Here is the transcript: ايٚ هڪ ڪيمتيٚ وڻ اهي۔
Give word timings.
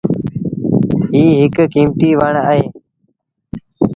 ايٚ 1.13 1.33
هڪ 1.41 1.55
ڪيمتيٚ 1.73 2.17
وڻ 2.19 2.33
اهي۔ 2.49 2.63